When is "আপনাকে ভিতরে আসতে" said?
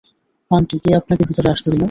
0.95-1.67